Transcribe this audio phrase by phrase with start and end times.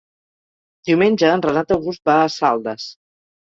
[0.89, 2.93] Diumenge en Renat August va a Saldes.